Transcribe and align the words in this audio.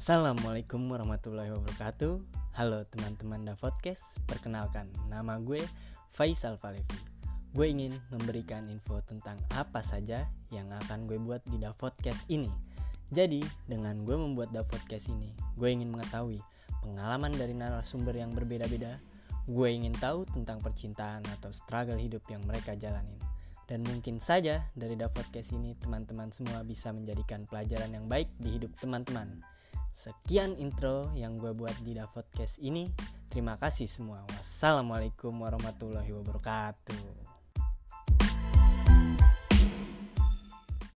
Assalamualaikum 0.00 0.88
warahmatullahi 0.88 1.52
wabarakatuh. 1.52 2.24
Halo 2.56 2.88
teman-teman 2.88 3.44
Da 3.44 3.52
Podcast 3.52 4.00
Perkenalkan, 4.24 4.88
nama 5.12 5.36
gue 5.36 5.60
Faisal 6.16 6.56
Falevi. 6.56 6.96
Gue 7.52 7.68
ingin 7.68 7.92
memberikan 8.08 8.64
info 8.72 9.04
tentang 9.04 9.36
apa 9.52 9.84
saja 9.84 10.24
yang 10.48 10.72
akan 10.72 11.04
gue 11.04 11.20
buat 11.20 11.44
di 11.52 11.60
Da 11.60 11.76
Podcast 11.76 12.24
ini. 12.32 12.48
Jadi, 13.12 13.44
dengan 13.68 14.00
gue 14.08 14.16
membuat 14.16 14.56
Da 14.56 14.64
Podcast 14.64 15.12
ini 15.12 15.36
Gue 15.60 15.68
ingin 15.68 15.92
mengetahui 15.92 16.40
pengalaman 16.80 17.36
dari 17.36 17.52
narasumber 17.52 18.16
yang 18.16 18.32
berbeda-beda. 18.32 18.96
Gue 19.52 19.68
ingin 19.68 19.92
tahu 19.92 20.24
tentang 20.32 20.64
percintaan 20.64 21.20
atau 21.28 21.52
struggle 21.52 22.00
hidup 22.00 22.24
yang 22.32 22.40
mereka 22.48 22.72
jalanin. 22.72 23.20
Dan 23.68 23.84
mungkin 23.84 24.16
saja 24.16 24.64
dari 24.72 24.96
Da 24.96 25.12
Podcast 25.12 25.52
ini 25.52 25.76
teman-teman 25.76 26.32
semua 26.32 26.64
bisa 26.64 26.88
menjadikan 26.88 27.44
pelajaran 27.44 27.92
yang 27.92 28.08
baik 28.08 28.32
di 28.40 28.56
hidup 28.56 28.72
teman-teman. 28.80 29.59
Sekian 29.90 30.54
intro 30.56 31.10
yang 31.18 31.36
gue 31.36 31.50
buat 31.52 31.74
di 31.82 31.98
Da 31.98 32.06
Podcast 32.06 32.62
ini. 32.62 32.88
Terima 33.30 33.58
kasih 33.58 33.86
semua. 33.86 34.22
Wassalamualaikum 34.30 35.34
warahmatullahi 35.34 36.14
wabarakatuh. 36.14 37.09